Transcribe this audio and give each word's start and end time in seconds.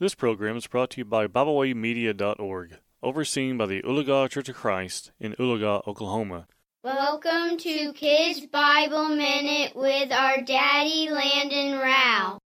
This 0.00 0.14
program 0.14 0.56
is 0.56 0.68
brought 0.68 0.90
to 0.90 1.00
you 1.00 1.04
by 1.04 1.26
BibleWayMedia.org, 1.26 2.78
overseen 3.02 3.58
by 3.58 3.66
the 3.66 3.82
Oologah 3.82 4.30
Church 4.30 4.48
of 4.48 4.54
Christ 4.54 5.10
in 5.18 5.32
Oologah, 5.40 5.88
Oklahoma. 5.88 6.46
Welcome 6.84 7.58
to 7.58 7.92
Kids 7.94 8.46
Bible 8.46 9.08
Minute 9.08 9.74
with 9.74 10.12
our 10.12 10.40
daddy 10.40 11.08
Landon 11.10 11.80
Rowell. 11.80 12.38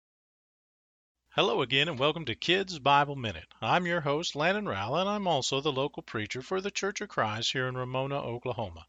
Hello 1.33 1.61
again, 1.61 1.87
and 1.87 1.97
welcome 1.97 2.25
to 2.25 2.35
Kids 2.35 2.77
Bible 2.77 3.15
Minute. 3.15 3.47
I'm 3.61 3.85
your 3.85 4.01
host, 4.01 4.35
Landon 4.35 4.67
Rowell, 4.67 4.97
and 4.97 5.07
I'm 5.07 5.27
also 5.27 5.61
the 5.61 5.71
local 5.71 6.03
preacher 6.03 6.41
for 6.41 6.59
the 6.59 6.69
Church 6.69 6.99
of 6.99 7.07
Christ 7.07 7.53
here 7.53 7.69
in 7.69 7.77
Ramona, 7.77 8.17
Oklahoma. 8.21 8.85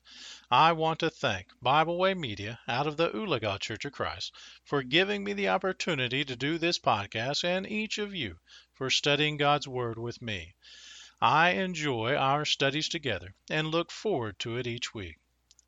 I 0.51 0.73
want 0.73 0.99
to 0.99 1.11
thank 1.11 1.53
Bible 1.63 1.99
Way 1.99 2.15
Media 2.15 2.59
out 2.67 2.89
of 2.89 2.97
the 2.97 3.11
Oologah 3.11 3.61
Church 3.61 3.85
of 3.85 3.93
Christ 3.93 4.35
for 4.65 4.83
giving 4.83 5.23
me 5.23 5.35
the 5.35 5.51
opportunity 5.51 6.25
to 6.25 6.35
do 6.35 6.59
this 6.59 6.81
podcast 6.81 7.45
and 7.45 7.65
each 7.65 7.99
of 7.99 8.13
you 8.13 8.41
for 8.73 8.91
studying 8.91 9.37
God's 9.37 9.69
Word 9.69 9.97
with 9.97 10.21
me. 10.21 10.57
I 11.21 11.51
enjoy 11.51 12.17
our 12.17 12.45
studies 12.45 12.89
together 12.89 13.37
and 13.51 13.69
look 13.69 13.93
forward 13.93 14.41
to 14.41 14.57
it 14.57 14.67
each 14.67 14.93
week. 14.93 15.19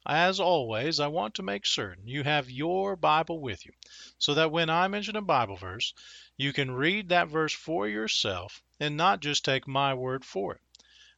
As 0.06 0.38
always, 0.38 1.00
I 1.00 1.06
want 1.06 1.36
to 1.36 1.42
make 1.42 1.64
certain 1.64 2.06
you 2.06 2.24
have 2.24 2.50
your 2.50 2.94
Bible 2.94 3.40
with 3.40 3.64
you 3.64 3.72
so 4.18 4.34
that 4.34 4.50
when 4.50 4.68
I 4.68 4.86
mention 4.86 5.16
a 5.16 5.22
Bible 5.22 5.56
verse, 5.56 5.94
you 6.36 6.52
can 6.52 6.70
read 6.70 7.08
that 7.08 7.28
verse 7.28 7.52
for 7.52 7.88
yourself 7.88 8.62
and 8.80 8.96
not 8.96 9.20
just 9.20 9.44
take 9.44 9.68
my 9.68 9.94
word 9.94 10.24
for 10.24 10.54
it. 10.54 10.60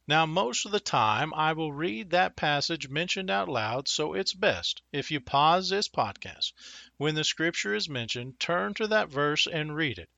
Now, 0.07 0.25
most 0.25 0.65
of 0.65 0.71
the 0.71 0.79
time, 0.79 1.33
I 1.33 1.51
will 1.51 1.73
read 1.73 2.11
that 2.11 2.37
passage 2.37 2.87
mentioned 2.87 3.29
out 3.29 3.49
loud, 3.49 3.89
so 3.89 4.13
it's 4.13 4.33
best 4.33 4.81
if 4.93 5.11
you 5.11 5.19
pause 5.19 5.69
this 5.69 5.89
podcast. 5.89 6.53
When 6.95 7.15
the 7.15 7.25
scripture 7.25 7.75
is 7.75 7.89
mentioned, 7.89 8.39
turn 8.39 8.73
to 8.75 8.87
that 8.87 9.09
verse 9.09 9.47
and 9.47 9.75
read 9.75 9.99
it. 9.99 10.09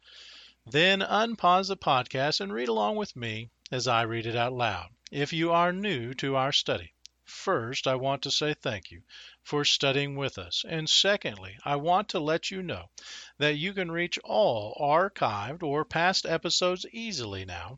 Then 0.66 0.99
unpause 0.99 1.70
the 1.70 1.77
podcast 1.77 2.40
and 2.40 2.54
read 2.54 2.70
along 2.70 2.98
with 2.98 3.16
me 3.16 3.49
as 3.71 3.88
I 3.88 4.04
read 4.04 4.27
it 4.27 4.35
out 4.35 4.54
loud. 4.54 4.90
If 5.12 5.34
you 5.34 5.52
are 5.52 5.74
new 5.74 6.13
to 6.15 6.35
our 6.35 6.52
study, 6.52 6.93
First, 7.30 7.88
I 7.88 7.96
want 7.96 8.24
to 8.24 8.32
say 8.32 8.55
thank 8.55 8.90
you 8.90 9.04
for 9.44 9.63
studying 9.63 10.16
with 10.16 10.40
us. 10.40 10.66
And 10.68 10.90
secondly, 10.90 11.60
I 11.63 11.76
want 11.76 12.10
to 12.10 12.20
let 12.20 12.49
you 12.49 12.63
know 12.63 12.90
that 13.38 13.55
you 13.55 13.71
can 13.74 13.91
reach 13.91 14.18
all 14.24 14.76
archived 14.82 15.62
or 15.62 15.86
past 15.86 16.26
episodes 16.26 16.88
easily 16.91 17.46
now 17.46 17.77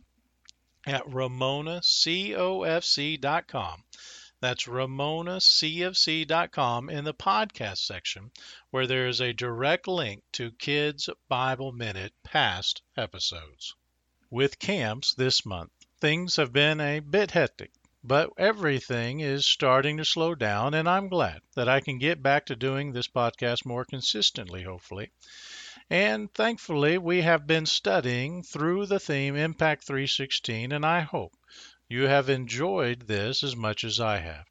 at 0.87 1.05
ramonacofc.com. 1.05 3.83
That's 4.39 4.63
ramonacofc.com 4.63 6.89
in 6.89 7.03
the 7.03 7.13
podcast 7.13 7.77
section 7.77 8.31
where 8.69 8.87
there 8.87 9.07
is 9.07 9.19
a 9.19 9.33
direct 9.33 9.87
link 9.87 10.23
to 10.31 10.53
Kids 10.53 11.09
Bible 11.27 11.73
Minute 11.73 12.13
past 12.23 12.81
episodes. 12.95 13.75
With 14.29 14.59
camps 14.59 15.13
this 15.13 15.45
month, 15.45 15.71
things 15.99 16.37
have 16.37 16.53
been 16.53 16.79
a 16.79 17.01
bit 17.01 17.31
hectic. 17.31 17.73
But 18.03 18.31
everything 18.35 19.19
is 19.19 19.45
starting 19.45 19.97
to 19.97 20.05
slow 20.05 20.33
down, 20.33 20.73
and 20.73 20.89
I'm 20.89 21.07
glad 21.07 21.41
that 21.55 21.69
I 21.69 21.81
can 21.81 21.99
get 21.99 22.23
back 22.23 22.47
to 22.47 22.55
doing 22.55 22.91
this 22.91 23.07
podcast 23.07 23.63
more 23.63 23.85
consistently, 23.85 24.63
hopefully. 24.63 25.11
And 25.87 26.33
thankfully, 26.33 26.97
we 26.97 27.21
have 27.21 27.45
been 27.45 27.67
studying 27.67 28.41
through 28.41 28.87
the 28.87 28.99
theme 28.99 29.35
Impact 29.35 29.83
316, 29.83 30.71
and 30.71 30.83
I 30.83 31.01
hope 31.01 31.35
you 31.87 32.07
have 32.07 32.27
enjoyed 32.27 33.01
this 33.01 33.43
as 33.43 33.55
much 33.55 33.83
as 33.83 33.99
I 33.99 34.17
have. 34.17 34.45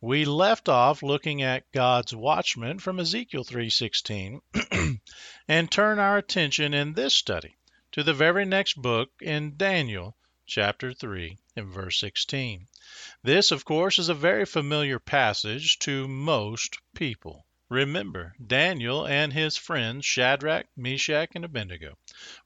We 0.00 0.24
left 0.24 0.68
off 0.68 1.02
looking 1.02 1.42
at 1.42 1.72
God's 1.72 2.14
watchman 2.14 2.78
from 2.78 3.00
Ezekiel 3.00 3.44
3:16 3.44 4.40
and 5.48 5.70
turn 5.72 5.98
our 5.98 6.16
attention 6.16 6.74
in 6.74 6.92
this 6.92 7.16
study 7.16 7.56
to 7.90 8.04
the 8.04 8.14
very 8.14 8.44
next 8.44 8.74
book 8.74 9.10
in 9.20 9.56
Daniel 9.56 10.16
chapter 10.50 10.94
3 10.94 11.36
and 11.56 11.68
verse 11.68 12.00
16. 12.00 12.66
This, 13.22 13.50
of 13.50 13.66
course, 13.66 13.98
is 13.98 14.08
a 14.08 14.14
very 14.14 14.46
familiar 14.46 14.98
passage 14.98 15.78
to 15.78 16.08
most 16.08 16.78
people. 16.94 17.44
Remember, 17.68 18.34
Daniel 18.44 19.06
and 19.06 19.34
his 19.34 19.58
friends 19.58 20.06
Shadrach, 20.06 20.66
Meshach, 20.74 21.28
and 21.34 21.44
Abednego 21.44 21.98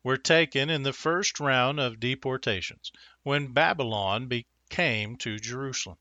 were 0.03 0.17
taken 0.17 0.69
in 0.69 0.83
the 0.83 0.93
first 0.93 1.39
round 1.39 1.79
of 1.79 2.01
deportations 2.01 2.91
when 3.23 3.53
Babylon 3.53 4.29
came 4.69 5.17
to 5.19 5.39
Jerusalem. 5.39 5.99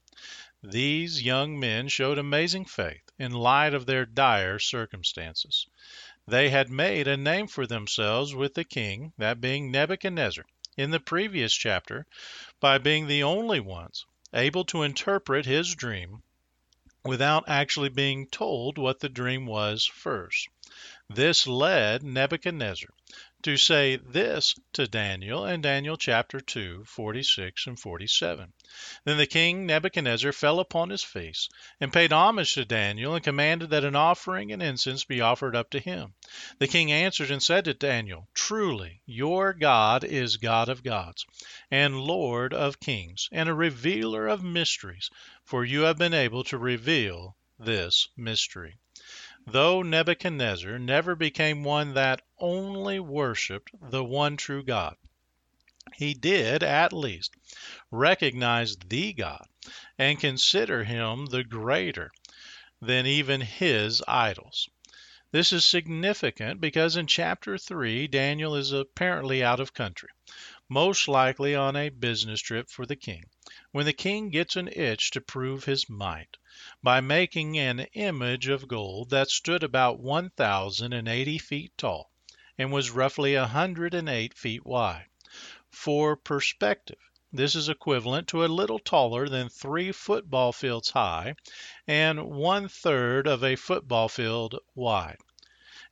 These 0.64 1.22
young 1.22 1.60
men 1.60 1.88
showed 1.88 2.18
amazing 2.18 2.66
faith 2.66 3.04
in 3.20 3.32
light 3.32 3.76
of 3.76 3.86
their 3.86 4.08
dire 4.08 4.58
circumstances. 4.58 5.68
They 6.28 6.50
had 6.50 6.72
made 6.72 7.08
a 7.08 7.16
name 7.16 7.46
for 7.46 7.68
themselves 7.68 8.34
with 8.34 8.56
the 8.56 8.64
king, 8.64 9.14
that 9.20 9.40
being 9.40 9.70
Nebuchadnezzar, 9.70 10.46
in 10.78 10.92
the 10.92 11.00
previous 11.00 11.54
chapter 11.54 12.06
by 12.60 12.78
being 12.78 13.08
the 13.08 13.24
only 13.24 13.60
ones 13.60 14.06
able 14.34 14.64
to 14.64 14.84
interpret 14.84 15.46
his 15.46 15.76
dream 15.76 16.24
without 17.04 17.44
actually 17.48 17.90
being 17.90 18.28
told 18.28 18.78
what 18.78 19.00
the 19.00 19.10
dream 19.10 19.46
was 19.46 19.86
first. 19.86 20.48
This 21.10 21.48
led 21.48 22.04
Nebuchadnezzar 22.04 22.90
to 23.44 23.58
say 23.58 23.96
this 23.96 24.56
to 24.74 24.88
Daniel 24.88 25.46
in 25.46 25.62
Daniel 25.62 25.98
chapter 25.98 26.40
2, 26.40 26.86
46 26.86 27.68
and 27.68 27.80
47. 27.80 28.54
Then 29.04 29.18
the 29.18 29.26
king 29.26 29.66
Nebuchadnezzar 29.66 30.32
fell 30.32 30.60
upon 30.60 30.90
his 30.90 31.04
face 31.04 31.50
and 31.80 31.92
paid 31.92 32.14
homage 32.14 32.54
to 32.54 32.66
Daniel 32.66 33.16
and 33.16 33.24
commanded 33.24 33.72
that 33.72 33.84
an 33.84 33.96
offering 33.96 34.52
and 34.52 34.62
incense 34.62 35.04
be 35.04 35.22
offered 35.22 35.56
up 35.56 35.70
to 35.72 35.80
him. 35.80 36.14
The 36.60 36.68
king 36.68 36.92
answered 36.92 37.32
and 37.32 37.42
said 37.42 37.66
to 37.66 37.74
Daniel, 37.74 38.28
Truly, 38.34 39.02
your 39.06 39.54
God 39.54 40.04
is 40.04 40.38
God 40.38 40.70
of 40.70 40.84
gods 40.84 41.26
and 41.72 42.00
Lord 42.00 42.54
of 42.54 42.80
kings 42.80 43.28
and 43.32 43.50
a 43.50 43.54
revealer 43.54 44.28
of 44.28 44.44
mysteries, 44.44 45.10
for 45.44 45.66
you 45.66 45.82
have 45.82 45.98
been 45.98 46.14
able 46.14 46.44
to 46.44 46.58
reveal 46.58 47.36
this 47.58 48.08
mystery. 48.16 48.78
Though 49.48 49.82
Nebuchadnezzar 49.82 50.78
never 50.78 51.16
became 51.16 51.64
one 51.64 51.96
that 51.96 52.22
only 52.38 53.00
worshiped 53.00 53.72
the 53.82 54.04
one 54.04 54.38
true 54.38 54.64
God, 54.64 54.96
he 55.96 56.14
did, 56.14 56.62
at 56.62 56.94
least, 56.94 57.34
recognize 57.90 58.78
the 58.78 59.14
God 59.14 59.46
and 59.98 60.20
consider 60.20 60.84
him 60.84 61.26
the 61.26 61.44
greater 61.44 62.12
than 62.80 63.06
even 63.08 63.42
his 63.42 64.04
idols. 64.08 64.70
This 65.32 65.52
is 65.52 65.66
significant 65.66 66.62
because 66.62 66.96
in 66.96 67.08
chapter 67.08 67.58
3, 67.58 68.08
Daniel 68.08 68.56
is 68.56 68.72
apparently 68.72 69.44
out 69.44 69.60
of 69.60 69.74
country, 69.74 70.10
most 70.74 71.10
likely 71.10 71.54
on 71.54 71.76
a 71.76 71.90
business 71.90 72.40
trip 72.40 72.70
for 72.70 72.86
the 72.86 72.96
king, 72.96 73.26
when 73.74 73.86
the 73.86 73.92
king 73.92 74.30
gets 74.30 74.56
an 74.56 74.70
itch 74.70 75.12
to 75.12 75.20
prove 75.20 75.66
his 75.66 75.90
might 75.90 76.38
by 76.82 77.02
making 77.02 77.60
an 77.60 77.82
image 77.92 78.48
of 78.48 78.70
gold 78.70 79.10
that 79.10 79.30
stood 79.30 79.64
about 79.64 80.00
1,080 80.00 81.38
feet 81.40 81.78
tall 81.78 82.10
and 82.58 82.72
was 82.72 82.90
roughly 82.90 83.36
108 83.36 84.34
feet 84.34 84.66
wide. 84.66 85.08
For 85.70 86.16
perspective, 86.16 87.00
this 87.34 87.54
is 87.54 87.68
equivalent 87.68 88.30
to 88.30 88.46
a 88.46 88.48
little 88.48 88.80
taller 88.80 89.28
than 89.28 89.50
three 89.50 89.92
football 89.92 90.54
fields 90.54 90.92
high 90.92 91.36
and 91.86 92.30
one 92.30 92.70
third 92.70 93.28
of 93.28 93.44
a 93.44 93.58
football 93.58 94.08
field 94.08 94.56
wide. 94.74 95.18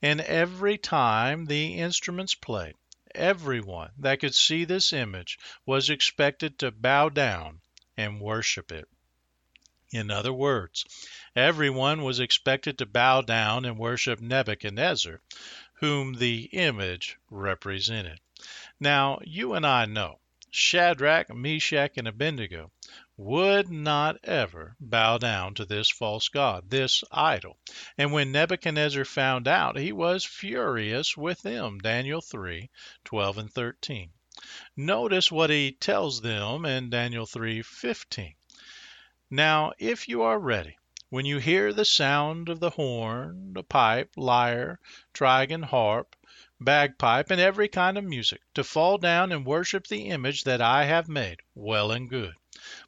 And 0.02 0.22
every 0.22 0.78
time 0.78 1.48
the 1.48 1.78
instruments 1.78 2.34
played, 2.34 2.76
everyone 3.16 3.92
that 3.98 4.20
could 4.20 4.36
see 4.36 4.66
this 4.66 4.94
image 4.94 5.38
was 5.66 5.90
expected 5.90 6.60
to 6.60 6.72
bow 6.72 7.10
down 7.10 7.62
and 7.98 8.22
worship 8.22 8.72
it. 8.72 8.88
In 9.92 10.12
other 10.12 10.32
words, 10.32 10.86
everyone 11.36 12.04
was 12.04 12.20
expected 12.20 12.78
to 12.78 12.86
bow 12.86 13.22
down 13.22 13.66
and 13.66 13.78
worship 13.78 14.22
Nebuchadnezzar, 14.22 15.22
whom 15.74 16.14
the 16.14 16.44
image 16.52 17.18
represented. 17.30 18.20
Now, 18.80 19.20
you 19.24 19.54
and 19.54 19.66
I 19.66 19.86
know 19.86 20.20
Shadrach, 20.52 21.30
Meshach, 21.34 21.98
and 21.98 22.08
Abednego 22.08 22.72
would 23.18 23.70
not 23.70 24.18
ever 24.24 24.76
bow 24.80 25.18
down 25.18 25.54
to 25.54 25.66
this 25.66 25.90
false 25.90 26.28
god, 26.28 26.70
this 26.70 27.04
idol. 27.12 27.58
And 27.98 28.12
when 28.12 28.32
Nebuchadnezzar 28.32 29.06
found 29.06 29.48
out, 29.48 29.78
he 29.78 29.92
was 29.92 30.26
furious 30.26 31.16
with 31.16 31.42
them. 31.42 31.80
Daniel 31.80 32.22
3 32.22 32.70
12 33.04 33.38
and 33.38 33.52
13. 33.52 34.12
Notice 34.76 35.32
what 35.32 35.50
he 35.50 35.74
tells 35.74 36.22
them 36.22 36.66
in 36.66 36.90
Daniel 36.90 37.26
3 37.26 37.62
15. 37.62 38.36
Now, 39.30 39.74
if 39.78 40.08
you 40.08 40.22
are 40.22 40.40
ready, 40.40 40.78
when 41.10 41.26
you 41.26 41.40
hear 41.40 41.74
the 41.74 41.86
sound 41.86 42.50
of 42.50 42.60
the 42.60 42.70
horn, 42.70 43.54
the 43.54 43.64
pipe, 43.64 44.12
lyre, 44.16 44.80
trigon, 45.14 45.66
harp, 45.66 46.16
bagpipe, 46.60 47.32
and 47.32 47.40
every 47.40 47.68
kind 47.68 47.98
of 47.98 48.04
music, 48.04 48.42
to 48.54 48.64
fall 48.64 48.98
down 48.98 49.32
and 49.32 49.46
worship 49.46 49.88
the 49.88 50.08
image 50.08 50.44
that 50.44 50.62
I 50.62 50.86
have 50.86 51.08
made, 51.08 51.40
well 51.56 51.92
and 51.92 52.10
good. 52.10 52.34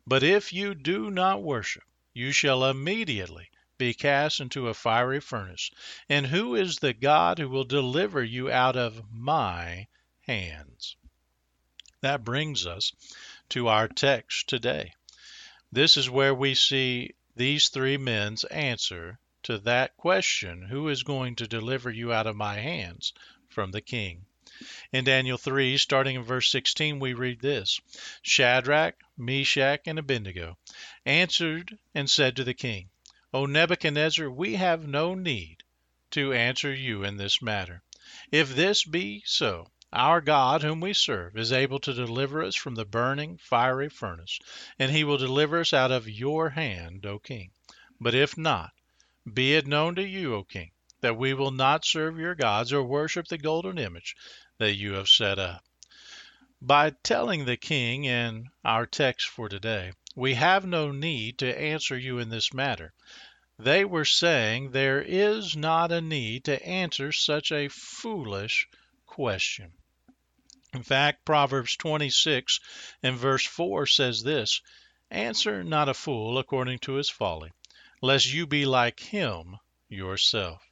But 0.05 0.23
if 0.23 0.51
you 0.51 0.75
do 0.75 1.09
not 1.09 1.41
worship, 1.41 1.83
you 2.13 2.31
shall 2.31 2.65
immediately 2.65 3.49
be 3.77 3.93
cast 3.93 4.39
into 4.39 4.67
a 4.67 4.73
fiery 4.73 5.19
furnace. 5.19 5.71
And 6.09 6.27
who 6.27 6.55
is 6.55 6.77
the 6.77 6.93
God 6.93 7.39
who 7.39 7.49
will 7.49 7.63
deliver 7.63 8.23
you 8.23 8.51
out 8.51 8.75
of 8.75 9.11
my 9.11 9.87
hands? 10.27 10.95
That 12.01 12.23
brings 12.23 12.67
us 12.67 12.91
to 13.49 13.69
our 13.69 13.87
text 13.87 14.47
today. 14.47 14.93
This 15.71 15.97
is 15.97 16.09
where 16.09 16.35
we 16.35 16.53
see 16.53 17.11
these 17.35 17.69
three 17.69 17.97
men's 17.97 18.43
answer 18.43 19.17
to 19.43 19.57
that 19.59 19.97
question 19.97 20.63
Who 20.63 20.89
is 20.89 21.03
going 21.03 21.37
to 21.37 21.47
deliver 21.47 21.89
you 21.89 22.11
out 22.11 22.27
of 22.27 22.35
my 22.35 22.55
hands 22.55 23.13
from 23.51 23.71
the 23.71 23.81
king? 23.81 24.25
In 24.93 25.03
Daniel 25.05 25.37
3, 25.37 25.77
starting 25.77 26.15
in 26.15 26.23
verse 26.23 26.51
16, 26.51 26.99
we 26.99 27.13
read 27.13 27.41
this 27.41 27.79
Shadrach, 28.21 28.95
Meshach, 29.17 29.81
and 29.85 29.97
Abednego 29.97 30.57
answered 31.05 31.77
and 31.95 32.09
said 32.09 32.35
to 32.35 32.43
the 32.43 32.53
king, 32.53 32.89
O 33.33 33.45
Nebuchadnezzar, 33.45 34.29
we 34.29 34.55
have 34.55 34.87
no 34.87 35.13
need 35.15 35.63
to 36.11 36.33
answer 36.33 36.73
you 36.73 37.03
in 37.03 37.17
this 37.17 37.41
matter. 37.41 37.81
If 38.31 38.55
this 38.55 38.83
be 38.83 39.23
so, 39.25 39.71
our 39.93 40.21
God, 40.21 40.61
whom 40.61 40.79
we 40.79 40.93
serve, 40.93 41.37
is 41.37 41.51
able 41.51 41.79
to 41.79 41.93
deliver 41.93 42.43
us 42.43 42.55
from 42.55 42.75
the 42.75 42.85
burning, 42.85 43.37
fiery 43.37 43.89
furnace, 43.89 44.37
and 44.77 44.91
he 44.91 45.03
will 45.03 45.17
deliver 45.17 45.61
us 45.61 45.73
out 45.73 45.91
of 45.91 46.09
your 46.09 46.49
hand, 46.49 47.05
O 47.05 47.19
king. 47.19 47.51
But 47.99 48.15
if 48.15 48.37
not, 48.37 48.71
be 49.33 49.55
it 49.55 49.67
known 49.67 49.95
to 49.95 50.05
you, 50.05 50.35
O 50.35 50.43
king, 50.43 50.71
that 51.01 51.17
we 51.17 51.33
will 51.33 51.51
not 51.51 51.85
serve 51.85 52.17
your 52.17 52.35
gods 52.35 52.71
or 52.71 52.83
worship 52.83 53.27
the 53.27 53.37
golden 53.37 53.77
image 53.77 54.15
that 54.57 54.73
you 54.75 54.93
have 54.93 55.09
set 55.09 55.37
up. 55.37 55.63
By 56.61 56.91
telling 57.03 57.45
the 57.45 57.57
king 57.57 58.05
in 58.05 58.49
our 58.63 58.85
text 58.85 59.27
for 59.27 59.49
today, 59.49 59.93
we 60.15 60.35
have 60.35 60.65
no 60.65 60.91
need 60.91 61.39
to 61.39 61.59
answer 61.59 61.97
you 61.97 62.19
in 62.19 62.29
this 62.29 62.53
matter. 62.53 62.93
They 63.57 63.83
were 63.83 64.05
saying 64.05 64.71
there 64.71 65.01
is 65.01 65.55
not 65.55 65.91
a 65.91 66.01
need 66.01 66.45
to 66.45 66.63
answer 66.65 67.11
such 67.11 67.51
a 67.51 67.67
foolish 67.67 68.67
question. 69.05 69.73
In 70.73 70.83
fact, 70.83 71.25
Proverbs 71.25 71.75
26 71.75 72.59
and 73.03 73.17
verse 73.17 73.45
4 73.45 73.85
says 73.87 74.23
this 74.23 74.61
Answer 75.09 75.63
not 75.63 75.89
a 75.89 75.93
fool 75.93 76.37
according 76.37 76.79
to 76.79 76.93
his 76.93 77.09
folly, 77.09 77.51
lest 78.01 78.31
you 78.31 78.47
be 78.47 78.65
like 78.65 78.99
him 78.99 79.57
yourself. 79.89 80.70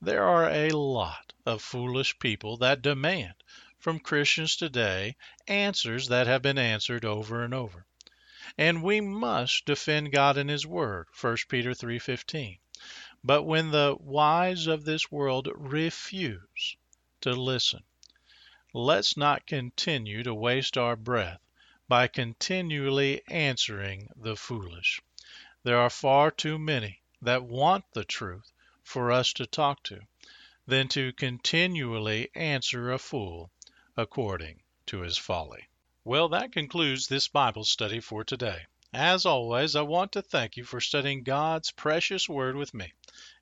There 0.00 0.22
are 0.22 0.48
a 0.48 0.70
lot 0.70 1.32
of 1.44 1.60
foolish 1.60 2.20
people 2.20 2.56
that 2.58 2.82
demand 2.82 3.34
from 3.80 3.98
Christians 3.98 4.54
today 4.54 5.16
answers 5.48 6.06
that 6.06 6.28
have 6.28 6.40
been 6.40 6.56
answered 6.56 7.04
over 7.04 7.42
and 7.42 7.52
over. 7.52 7.84
And 8.56 8.84
we 8.84 9.00
must 9.00 9.64
defend 9.64 10.12
God 10.12 10.36
and 10.36 10.48
his 10.48 10.64
word, 10.64 11.08
1 11.20 11.48
Peter 11.48 11.72
3:15. 11.74 12.60
But 13.24 13.42
when 13.42 13.72
the 13.72 13.96
wise 13.98 14.68
of 14.68 14.84
this 14.84 15.10
world 15.10 15.48
refuse 15.52 16.76
to 17.22 17.32
listen, 17.32 17.82
let's 18.72 19.16
not 19.16 19.48
continue 19.48 20.22
to 20.22 20.32
waste 20.32 20.78
our 20.78 20.94
breath 20.94 21.40
by 21.88 22.06
continually 22.06 23.22
answering 23.26 24.10
the 24.14 24.36
foolish. 24.36 25.00
There 25.64 25.78
are 25.78 25.90
far 25.90 26.30
too 26.30 26.56
many 26.56 27.02
that 27.20 27.42
want 27.42 27.84
the 27.94 28.04
truth 28.04 28.52
for 28.88 29.12
us 29.12 29.34
to 29.34 29.44
talk 29.44 29.82
to 29.82 30.00
than 30.66 30.88
to 30.88 31.12
continually 31.12 32.30
answer 32.34 32.90
a 32.90 32.98
fool 32.98 33.50
according 33.98 34.58
to 34.86 35.00
his 35.00 35.18
folly. 35.18 35.68
Well, 36.04 36.30
that 36.30 36.52
concludes 36.52 37.06
this 37.06 37.28
Bible 37.28 37.64
study 37.64 38.00
for 38.00 38.24
today. 38.24 38.62
As 38.94 39.26
always, 39.26 39.76
I 39.76 39.82
want 39.82 40.12
to 40.12 40.22
thank 40.22 40.56
you 40.56 40.64
for 40.64 40.80
studying 40.80 41.22
God's 41.22 41.70
precious 41.70 42.30
Word 42.30 42.56
with 42.56 42.72
me. 42.72 42.94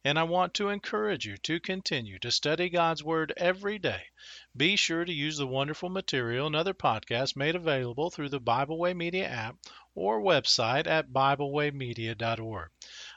And 0.02 0.18
I 0.18 0.24
want 0.24 0.54
to 0.54 0.70
encourage 0.70 1.24
you 1.24 1.36
to 1.36 1.60
continue 1.60 2.18
to 2.18 2.32
study 2.32 2.68
God's 2.68 3.04
Word 3.04 3.32
every 3.36 3.78
day. 3.78 4.06
Be 4.56 4.74
sure 4.74 5.04
to 5.04 5.12
use 5.12 5.36
the 5.36 5.46
wonderful 5.46 5.90
material 5.90 6.48
and 6.48 6.56
other 6.56 6.74
podcasts 6.74 7.36
made 7.36 7.54
available 7.54 8.10
through 8.10 8.30
the 8.30 8.40
Bible 8.40 8.78
Way 8.78 8.94
Media 8.94 9.28
app 9.28 9.56
or 9.94 10.20
website 10.20 10.88
at 10.88 11.10
BibleWayMedia.org. 11.12 12.70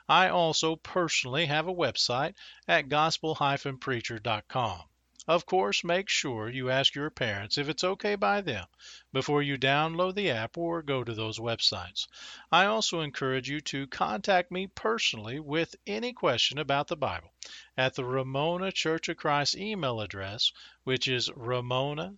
I 0.10 0.30
also 0.30 0.76
personally 0.76 1.46
have 1.46 1.68
a 1.68 1.74
website 1.74 2.34
at 2.68 2.90
gospel-preacher.com. 2.90 4.82
Of 5.28 5.46
course, 5.46 5.84
make 5.84 6.10
sure 6.10 6.50
you 6.50 6.72
ask 6.72 6.96
your 6.96 7.12
parents 7.12 7.60
if 7.60 7.70
it's 7.70 7.84
okay 7.84 8.16
by 8.16 8.42
them 8.42 8.66
before 9.14 9.44
you 9.44 9.60
download 9.60 10.16
the 10.16 10.32
app 10.32 10.58
or 10.58 10.82
go 10.82 11.04
to 11.04 11.14
those 11.14 11.38
websites. 11.38 12.08
I 12.52 12.66
also 12.66 13.02
encourage 13.02 13.48
you 13.48 13.62
to 13.62 13.86
contact 13.86 14.50
me 14.52 14.66
personally 14.66 15.40
with 15.40 15.76
any 15.86 16.14
question 16.14 16.58
about 16.58 16.88
the 16.88 16.98
Bible 16.98 17.32
at 17.78 17.94
the 17.94 18.04
Ramona 18.04 18.72
Church 18.72 19.08
of 19.08 19.18
Christ 19.18 19.56
email 19.56 20.02
address, 20.02 20.52
which 20.84 21.08
is 21.08 21.30
ramonacofc 21.30 22.18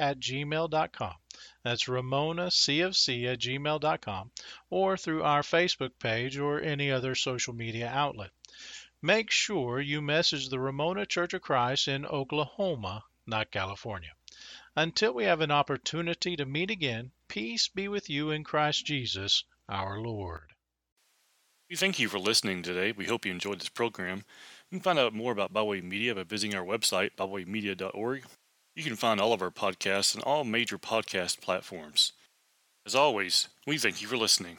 at 0.00 0.18
gmail.com. 0.18 1.14
That's 1.62 1.84
ramonacofc 1.84 3.32
at 3.32 3.38
gmail.com 3.38 4.30
or 4.70 4.96
through 4.96 5.22
our 5.22 5.42
Facebook 5.42 5.98
page 5.98 6.38
or 6.38 6.60
any 6.60 6.90
other 6.90 7.14
social 7.14 7.54
media 7.54 7.88
outlet. 7.88 8.30
Make 9.02 9.30
sure 9.30 9.80
you 9.80 10.02
message 10.02 10.48
the 10.48 10.58
Ramona 10.58 11.06
Church 11.06 11.32
of 11.34 11.42
Christ 11.42 11.86
in 11.86 12.04
Oklahoma, 12.04 13.04
not 13.26 13.50
California. 13.50 14.12
Until 14.74 15.12
we 15.12 15.24
have 15.24 15.40
an 15.40 15.50
opportunity 15.50 16.36
to 16.36 16.44
meet 16.44 16.70
again, 16.70 17.12
peace 17.28 17.68
be 17.68 17.88
with 17.88 18.10
you 18.10 18.30
in 18.30 18.44
Christ 18.44 18.86
Jesus 18.86 19.44
our 19.68 20.00
Lord. 20.00 20.52
We 21.70 21.76
thank 21.76 21.98
you 21.98 22.08
for 22.08 22.18
listening 22.18 22.62
today. 22.62 22.92
We 22.92 23.06
hope 23.06 23.26
you 23.26 23.32
enjoyed 23.32 23.60
this 23.60 23.68
program. 23.68 24.24
You 24.70 24.78
can 24.78 24.80
find 24.80 24.98
out 24.98 25.12
more 25.12 25.32
about 25.32 25.52
Bible 25.52 25.68
Way 25.68 25.80
Media 25.82 26.14
by 26.14 26.22
visiting 26.22 26.56
our 26.56 26.64
website, 26.64 27.10
biblewaymedia.org. 27.16 28.24
You 28.78 28.84
can 28.84 28.94
find 28.94 29.20
all 29.20 29.32
of 29.32 29.42
our 29.42 29.50
podcasts 29.50 30.14
on 30.14 30.22
all 30.22 30.44
major 30.44 30.78
podcast 30.78 31.40
platforms. 31.40 32.12
As 32.86 32.94
always, 32.94 33.48
we 33.66 33.76
thank 33.76 34.00
you 34.00 34.06
for 34.06 34.16
listening. 34.16 34.58